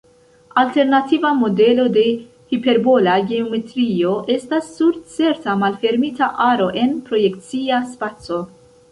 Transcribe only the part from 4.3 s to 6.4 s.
estas sur certa malfermita